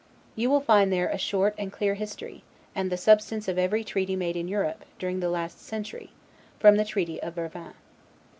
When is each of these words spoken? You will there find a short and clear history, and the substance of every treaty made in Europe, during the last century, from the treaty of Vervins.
You 0.35 0.49
will 0.49 0.61
there 0.61 0.65
find 0.65 0.91
a 0.95 1.17
short 1.19 1.53
and 1.59 1.71
clear 1.71 1.93
history, 1.93 2.43
and 2.73 2.91
the 2.91 2.97
substance 2.97 3.47
of 3.47 3.59
every 3.59 3.83
treaty 3.83 4.15
made 4.15 4.35
in 4.35 4.47
Europe, 4.47 4.83
during 4.97 5.19
the 5.19 5.29
last 5.29 5.61
century, 5.63 6.09
from 6.59 6.77
the 6.77 6.85
treaty 6.85 7.21
of 7.21 7.35
Vervins. 7.35 7.75